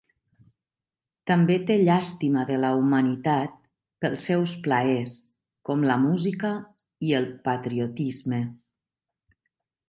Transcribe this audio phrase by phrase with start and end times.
[1.31, 3.53] També té llàstima de la humanitat
[4.05, 5.13] pels seus plaers,
[5.71, 6.55] com la música
[7.11, 8.43] i el patriotisme.